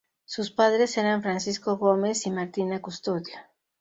Sus 0.25 0.49
padres 0.49 0.97
eran 0.97 1.21
Francisco 1.21 1.77
Gómez 1.77 2.25
y 2.25 2.31
Martina 2.31 2.81
Custodio. 2.81 3.35